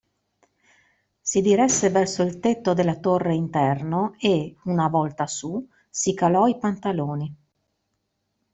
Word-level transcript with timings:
Si 1.21 1.41
diresse 1.43 1.91
verso 1.91 2.23
il 2.23 2.39
tetto 2.39 2.73
della 2.73 2.97
torre 2.97 3.35
interno 3.35 4.15
e, 4.17 4.55
una 4.63 4.87
volta 4.87 5.27
su, 5.27 5.63
si 5.91 6.15
calò 6.15 6.47
i 6.47 6.57
pantaloni. 6.57 7.35